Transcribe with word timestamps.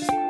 Bye. 0.00 0.21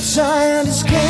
child 0.00 0.68
is 0.68 0.82
king. 0.84 1.07